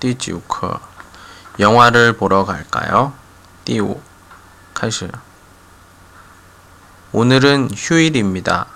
[0.00, 0.80] 第九课
[1.58, 3.12] 영화를 보러 갈까요?
[3.64, 4.00] 第五
[4.74, 5.10] 开始
[7.12, 8.66] 오늘은 휴일입니다.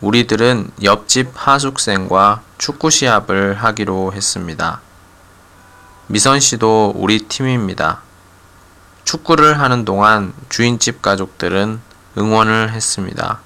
[0.00, 4.80] 우리들은 옆집 하숙생과 축구 시합을 하기로 했습니다.
[6.06, 8.02] 미선 씨도 우리 팀입니다.
[9.04, 11.80] 축구를 하는 동안 주인집 가족들은
[12.18, 13.40] 응원을 했습니다.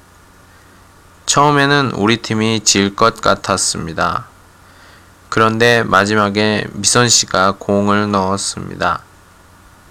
[1.27, 4.27] 처음에는 우리 팀이 질 것 같았습니다.
[5.30, 9.04] 그런데 마지막에 미선 씨가 공을 넣었습니다.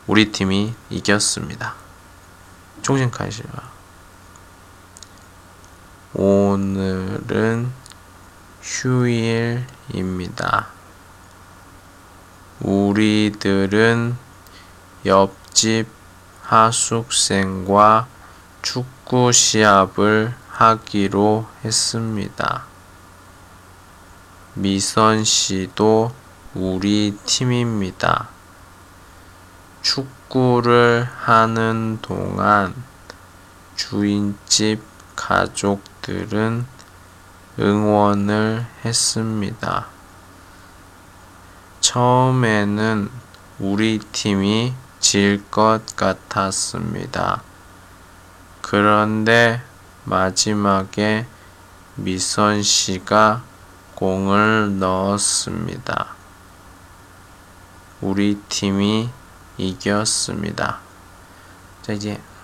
[0.09, 1.75] 우리 팀이 이겼습니다.
[2.83, 3.79] 총신카이시라.
[6.15, 7.71] 오늘은
[8.63, 10.67] 휴일입니다.
[12.61, 14.17] 우리들은
[15.07, 15.87] 옆집
[16.43, 18.09] 하숙생과
[18.63, 22.68] 축구 시합을 하기로 했습니다.
[24.55, 26.13] 미선 씨도
[26.55, 28.29] 우리 팀입니다.
[29.83, 32.75] 축구를 하는 동안
[33.77, 34.83] 주인집
[35.15, 36.67] 가족들은
[37.61, 39.87] 응원을 했습니다.
[41.81, 43.11] 처음에는
[43.59, 47.43] 우리 팀이 질 것 같았습니다.
[48.61, 49.63] 그런데
[50.05, 51.27] 마지막에
[51.95, 53.43] 미선 씨가
[53.99, 56.15] 공을 넣었습니다.
[58.01, 59.11] 우리 팀이
[59.57, 60.79] 이겼습니다.
[61.83, 62.38] 再见。